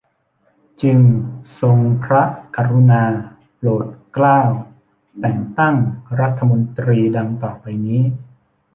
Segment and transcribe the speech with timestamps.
[0.81, 0.99] จึง
[1.61, 2.23] ทรงพระ
[2.55, 3.03] กรุณา
[3.55, 4.39] โปรดเกล้า
[5.19, 5.75] แต่งตั้ง
[6.19, 8.01] รัฐมนตรี ดังต่อไปนี้